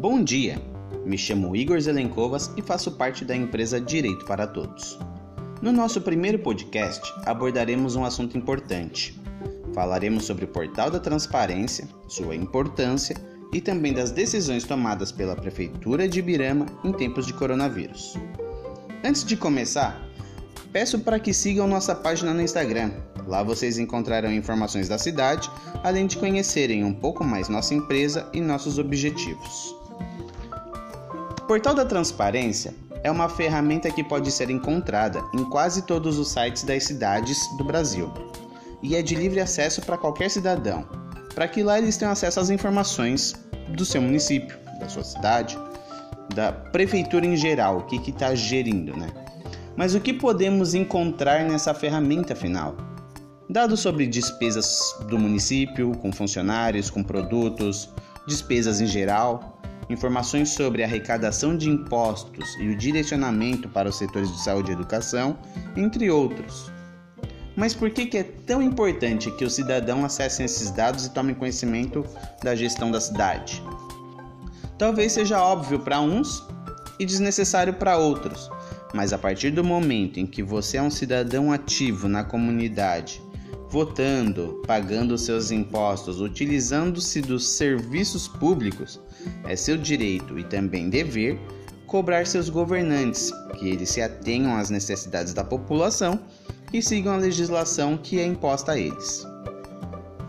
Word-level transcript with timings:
Bom 0.00 0.22
dia, 0.22 0.62
me 1.04 1.18
chamo 1.18 1.56
Igor 1.56 1.80
Zelenkovas 1.80 2.52
e 2.56 2.62
faço 2.62 2.92
parte 2.92 3.24
da 3.24 3.34
empresa 3.34 3.80
Direito 3.80 4.24
para 4.26 4.46
Todos. 4.46 4.96
No 5.60 5.72
nosso 5.72 6.00
primeiro 6.00 6.38
podcast 6.38 7.02
abordaremos 7.26 7.96
um 7.96 8.04
assunto 8.04 8.38
importante. 8.38 9.20
Falaremos 9.74 10.24
sobre 10.24 10.44
o 10.44 10.48
Portal 10.48 10.88
da 10.88 11.00
Transparência, 11.00 11.88
sua 12.06 12.36
importância 12.36 13.16
e 13.52 13.60
também 13.60 13.92
das 13.92 14.12
decisões 14.12 14.62
tomadas 14.62 15.10
pela 15.10 15.34
Prefeitura 15.34 16.06
de 16.06 16.20
Ibirama 16.20 16.66
em 16.84 16.92
tempos 16.92 17.26
de 17.26 17.32
coronavírus. 17.32 18.14
Antes 19.02 19.24
de 19.24 19.36
começar, 19.36 20.00
peço 20.72 21.00
para 21.00 21.18
que 21.18 21.34
sigam 21.34 21.66
nossa 21.66 21.92
página 21.92 22.32
no 22.32 22.40
Instagram. 22.40 22.92
Lá 23.26 23.42
vocês 23.42 23.78
encontrarão 23.78 24.32
informações 24.32 24.88
da 24.88 24.96
cidade, 24.96 25.50
além 25.82 26.06
de 26.06 26.16
conhecerem 26.16 26.84
um 26.84 26.94
pouco 26.94 27.24
mais 27.24 27.48
nossa 27.48 27.74
empresa 27.74 28.30
e 28.32 28.40
nossos 28.40 28.78
objetivos. 28.78 29.76
O 31.40 31.46
Portal 31.48 31.74
da 31.74 31.84
Transparência 31.84 32.74
é 33.02 33.10
uma 33.10 33.28
ferramenta 33.28 33.90
que 33.90 34.04
pode 34.04 34.30
ser 34.30 34.50
encontrada 34.50 35.22
em 35.34 35.44
quase 35.44 35.82
todos 35.82 36.18
os 36.18 36.28
sites 36.28 36.62
das 36.62 36.84
cidades 36.84 37.38
do 37.56 37.64
Brasil 37.64 38.12
e 38.82 38.94
é 38.94 39.02
de 39.02 39.14
livre 39.14 39.40
acesso 39.40 39.80
para 39.82 39.98
qualquer 39.98 40.30
cidadão, 40.30 40.86
para 41.34 41.48
que 41.48 41.62
lá 41.62 41.78
eles 41.78 41.96
tenham 41.96 42.12
acesso 42.12 42.40
às 42.40 42.50
informações 42.50 43.34
do 43.68 43.84
seu 43.84 44.00
município, 44.00 44.58
da 44.78 44.88
sua 44.88 45.04
cidade, 45.04 45.58
da 46.34 46.52
prefeitura 46.52 47.26
em 47.26 47.36
geral, 47.36 47.78
o 47.78 47.82
que 47.82 48.10
está 48.10 48.34
gerindo, 48.34 48.96
né? 48.96 49.08
Mas 49.76 49.94
o 49.94 50.00
que 50.00 50.12
podemos 50.12 50.74
encontrar 50.74 51.44
nessa 51.44 51.72
ferramenta 51.72 52.34
final? 52.34 52.76
Dados 53.48 53.80
sobre 53.80 54.06
despesas 54.06 54.78
do 55.08 55.18
município, 55.18 55.92
com 55.98 56.12
funcionários, 56.12 56.90
com 56.90 57.02
produtos, 57.02 57.88
despesas 58.26 58.80
em 58.80 58.86
geral, 58.86 59.57
informações 59.88 60.50
sobre 60.50 60.82
arrecadação 60.82 61.56
de 61.56 61.68
impostos 61.68 62.56
e 62.58 62.68
o 62.68 62.76
direcionamento 62.76 63.68
para 63.68 63.88
os 63.88 63.96
setores 63.96 64.30
de 64.30 64.42
saúde 64.42 64.70
e 64.70 64.74
educação, 64.74 65.38
entre 65.76 66.10
outros. 66.10 66.70
Mas 67.56 67.74
por 67.74 67.90
que, 67.90 68.06
que 68.06 68.18
é 68.18 68.22
tão 68.22 68.62
importante 68.62 69.30
que 69.32 69.44
o 69.44 69.50
cidadão 69.50 70.04
acesse 70.04 70.42
esses 70.42 70.70
dados 70.70 71.06
e 71.06 71.10
tome 71.10 71.34
conhecimento 71.34 72.06
da 72.42 72.54
gestão 72.54 72.90
da 72.90 73.00
cidade? 73.00 73.62
Talvez 74.78 75.12
seja 75.12 75.42
óbvio 75.42 75.80
para 75.80 76.00
uns 76.00 76.46
e 77.00 77.04
desnecessário 77.04 77.74
para 77.74 77.98
outros, 77.98 78.48
mas 78.94 79.12
a 79.12 79.18
partir 79.18 79.50
do 79.50 79.64
momento 79.64 80.20
em 80.20 80.26
que 80.26 80.42
você 80.42 80.76
é 80.76 80.82
um 80.82 80.90
cidadão 80.90 81.52
ativo 81.52 82.06
na 82.06 82.22
comunidade, 82.22 83.20
votando, 83.70 84.62
pagando 84.66 85.18
seus 85.18 85.50
impostos, 85.50 86.20
utilizando-se 86.20 87.20
dos 87.20 87.48
serviços 87.48 88.26
públicos, 88.26 89.00
é 89.44 89.54
seu 89.54 89.76
direito 89.76 90.38
e 90.38 90.44
também 90.44 90.88
dever 90.88 91.38
cobrar 91.86 92.26
seus 92.26 92.48
governantes 92.48 93.32
que 93.58 93.68
eles 93.68 93.90
se 93.90 94.00
atenham 94.00 94.56
às 94.56 94.70
necessidades 94.70 95.32
da 95.32 95.42
população 95.42 96.20
e 96.72 96.82
sigam 96.82 97.14
a 97.14 97.16
legislação 97.16 97.96
que 97.96 98.20
é 98.20 98.26
imposta 98.26 98.72
a 98.72 98.78
eles. 98.78 99.26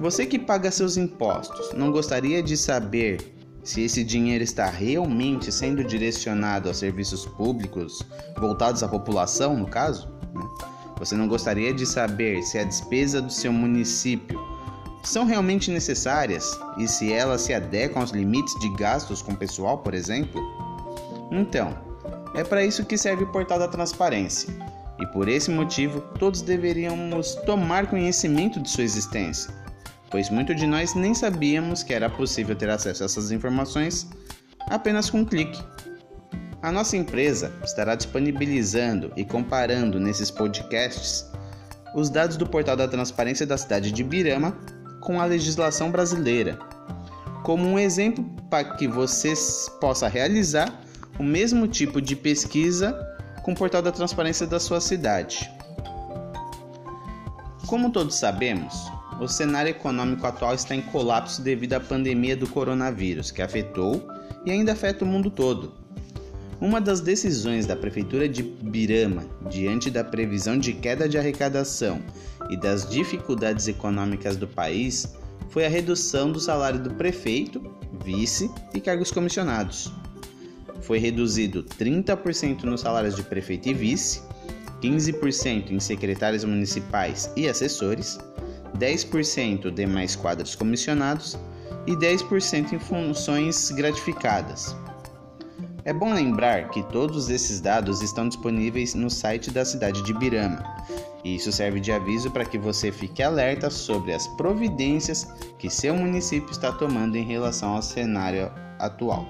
Você 0.00 0.26
que 0.26 0.38
paga 0.38 0.70
seus 0.70 0.96
impostos, 0.96 1.72
não 1.72 1.92
gostaria 1.92 2.42
de 2.42 2.56
saber 2.56 3.34
se 3.62 3.82
esse 3.82 4.04
dinheiro 4.04 4.44
está 4.44 4.66
realmente 4.66 5.50
sendo 5.50 5.82
direcionado 5.82 6.68
a 6.68 6.74
serviços 6.74 7.24
públicos 7.24 8.02
voltados 8.38 8.82
à 8.82 8.88
população, 8.88 9.56
no 9.56 9.66
caso? 9.66 10.08
Né? 10.34 10.73
Você 10.98 11.14
não 11.14 11.28
gostaria 11.28 11.72
de 11.72 11.84
saber 11.84 12.42
se 12.42 12.58
a 12.58 12.64
despesa 12.64 13.20
do 13.20 13.32
seu 13.32 13.52
município 13.52 14.40
são 15.02 15.26
realmente 15.26 15.70
necessárias 15.70 16.58
e 16.78 16.88
se 16.88 17.12
elas 17.12 17.42
se 17.42 17.52
adequam 17.52 18.00
aos 18.00 18.10
limites 18.10 18.58
de 18.60 18.68
gastos 18.76 19.20
com 19.20 19.34
pessoal, 19.34 19.78
por 19.78 19.92
exemplo? 19.92 20.40
Então, 21.30 21.76
é 22.34 22.42
para 22.42 22.64
isso 22.64 22.84
que 22.84 22.96
serve 22.96 23.24
o 23.24 23.32
portal 23.32 23.58
da 23.58 23.68
transparência. 23.68 24.48
E 24.98 25.06
por 25.08 25.28
esse 25.28 25.50
motivo, 25.50 26.00
todos 26.18 26.40
deveríamos 26.40 27.34
tomar 27.46 27.88
conhecimento 27.88 28.60
de 28.60 28.70
sua 28.70 28.84
existência, 28.84 29.52
pois 30.10 30.30
muitos 30.30 30.56
de 30.56 30.66
nós 30.66 30.94
nem 30.94 31.12
sabíamos 31.12 31.82
que 31.82 31.92
era 31.92 32.08
possível 32.08 32.54
ter 32.54 32.70
acesso 32.70 33.02
a 33.02 33.06
essas 33.06 33.30
informações 33.32 34.08
apenas 34.68 35.10
com 35.10 35.20
um 35.20 35.24
clique. 35.24 35.60
A 36.64 36.72
nossa 36.72 36.96
empresa 36.96 37.52
estará 37.62 37.94
disponibilizando 37.94 39.12
e 39.14 39.22
comparando 39.22 40.00
nesses 40.00 40.30
podcasts 40.30 41.30
os 41.94 42.08
dados 42.08 42.38
do 42.38 42.46
portal 42.46 42.74
da 42.74 42.88
transparência 42.88 43.46
da 43.46 43.58
cidade 43.58 43.92
de 43.92 44.02
Birama 44.02 44.56
com 44.98 45.20
a 45.20 45.26
legislação 45.26 45.90
brasileira, 45.90 46.58
como 47.42 47.66
um 47.68 47.78
exemplo 47.78 48.24
para 48.48 48.64
que 48.76 48.88
você 48.88 49.34
possa 49.78 50.08
realizar 50.08 50.80
o 51.18 51.22
mesmo 51.22 51.68
tipo 51.68 52.00
de 52.00 52.16
pesquisa 52.16 52.98
com 53.42 53.52
o 53.52 53.54
portal 53.54 53.82
da 53.82 53.92
transparência 53.92 54.46
da 54.46 54.58
sua 54.58 54.80
cidade. 54.80 55.52
Como 57.66 57.92
todos 57.92 58.14
sabemos, 58.14 58.90
o 59.20 59.28
cenário 59.28 59.68
econômico 59.68 60.26
atual 60.26 60.54
está 60.54 60.74
em 60.74 60.80
colapso 60.80 61.42
devido 61.42 61.74
à 61.74 61.80
pandemia 61.80 62.34
do 62.34 62.48
coronavírus, 62.48 63.30
que 63.30 63.42
afetou 63.42 64.02
e 64.46 64.50
ainda 64.50 64.72
afeta 64.72 65.04
o 65.04 65.06
mundo 65.06 65.30
todo. 65.30 65.83
Uma 66.60 66.80
das 66.80 67.00
decisões 67.00 67.66
da 67.66 67.74
Prefeitura 67.74 68.28
de 68.28 68.42
Birama, 68.42 69.24
diante 69.50 69.90
da 69.90 70.04
previsão 70.04 70.56
de 70.56 70.72
queda 70.72 71.08
de 71.08 71.18
arrecadação 71.18 72.00
e 72.48 72.56
das 72.56 72.88
dificuldades 72.88 73.66
econômicas 73.66 74.36
do 74.36 74.46
país, 74.46 75.14
foi 75.50 75.66
a 75.66 75.68
redução 75.68 76.30
do 76.30 76.38
salário 76.38 76.80
do 76.80 76.94
prefeito, 76.94 77.60
vice 78.04 78.50
e 78.72 78.80
cargos 78.80 79.10
comissionados. 79.10 79.92
Foi 80.82 80.98
reduzido 80.98 81.64
30% 81.64 82.62
nos 82.64 82.82
salários 82.82 83.16
de 83.16 83.22
prefeito 83.22 83.68
e 83.68 83.74
vice, 83.74 84.22
15% 84.80 85.70
em 85.70 85.80
secretários 85.80 86.44
municipais 86.44 87.30
e 87.36 87.48
assessores, 87.48 88.18
10% 88.78 89.72
demais 89.72 90.14
quadros 90.14 90.54
comissionados 90.54 91.38
e 91.86 91.92
10% 91.92 92.72
em 92.72 92.78
funções 92.78 93.70
gratificadas. 93.70 94.76
É 95.84 95.92
bom 95.92 96.14
lembrar 96.14 96.70
que 96.70 96.82
todos 96.84 97.28
esses 97.28 97.60
dados 97.60 98.00
estão 98.00 98.26
disponíveis 98.26 98.94
no 98.94 99.10
site 99.10 99.50
da 99.50 99.66
cidade 99.66 100.02
de 100.02 100.14
Birama. 100.14 100.64
Isso 101.22 101.52
serve 101.52 101.78
de 101.78 101.92
aviso 101.92 102.30
para 102.30 102.46
que 102.46 102.56
você 102.56 102.90
fique 102.90 103.22
alerta 103.22 103.68
sobre 103.68 104.14
as 104.14 104.26
providências 104.28 105.24
que 105.58 105.68
seu 105.68 105.94
município 105.94 106.50
está 106.50 106.72
tomando 106.72 107.16
em 107.16 107.24
relação 107.24 107.74
ao 107.74 107.82
cenário 107.82 108.50
atual. 108.78 109.26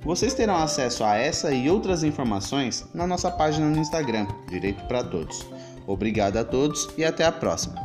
Vocês 0.00 0.34
terão 0.34 0.56
acesso 0.56 1.04
a 1.04 1.16
essa 1.16 1.52
e 1.52 1.70
outras 1.70 2.02
informações 2.02 2.84
na 2.92 3.06
nossa 3.06 3.30
página 3.30 3.68
no 3.68 3.78
Instagram, 3.78 4.26
Direito 4.48 4.84
para 4.88 5.04
Todos. 5.04 5.46
Obrigado 5.86 6.38
a 6.38 6.44
todos 6.44 6.88
e 6.98 7.04
até 7.04 7.24
a 7.24 7.30
próxima. 7.30 7.76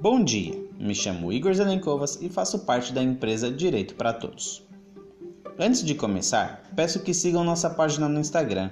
Bom 0.00 0.24
dia. 0.24 0.61
Me 0.82 0.94
chamo 0.96 1.32
Igor 1.32 1.54
Zelenkovas 1.54 2.18
e 2.20 2.28
faço 2.28 2.58
parte 2.58 2.92
da 2.92 3.00
empresa 3.00 3.48
Direito 3.48 3.94
para 3.94 4.12
Todos. 4.12 4.64
Antes 5.56 5.84
de 5.84 5.94
começar, 5.94 6.64
peço 6.74 7.04
que 7.04 7.14
sigam 7.14 7.44
nossa 7.44 7.70
página 7.70 8.08
no 8.08 8.18
Instagram. 8.18 8.68